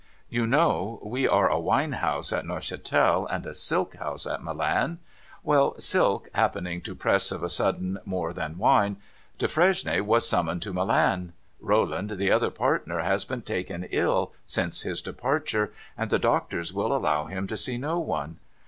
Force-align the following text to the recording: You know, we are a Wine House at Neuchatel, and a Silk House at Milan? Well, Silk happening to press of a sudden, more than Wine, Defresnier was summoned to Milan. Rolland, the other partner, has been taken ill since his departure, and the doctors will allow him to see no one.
You 0.31 0.47
know, 0.47 0.99
we 1.03 1.27
are 1.27 1.47
a 1.47 1.59
Wine 1.59 1.91
House 1.91 2.33
at 2.33 2.43
Neuchatel, 2.43 3.27
and 3.27 3.45
a 3.45 3.53
Silk 3.53 3.97
House 3.97 4.25
at 4.25 4.41
Milan? 4.43 4.97
Well, 5.43 5.75
Silk 5.79 6.27
happening 6.33 6.81
to 6.81 6.95
press 6.95 7.31
of 7.31 7.43
a 7.43 7.49
sudden, 7.51 7.99
more 8.03 8.33
than 8.33 8.57
Wine, 8.57 8.97
Defresnier 9.37 10.03
was 10.03 10.27
summoned 10.27 10.63
to 10.63 10.73
Milan. 10.73 11.33
Rolland, 11.59 12.17
the 12.17 12.31
other 12.31 12.49
partner, 12.49 13.01
has 13.01 13.25
been 13.25 13.43
taken 13.43 13.83
ill 13.91 14.33
since 14.43 14.81
his 14.81 15.03
departure, 15.03 15.71
and 15.95 16.09
the 16.09 16.17
doctors 16.17 16.73
will 16.73 16.95
allow 16.97 17.25
him 17.25 17.45
to 17.45 17.55
see 17.55 17.77
no 17.77 17.99
one. 17.99 18.39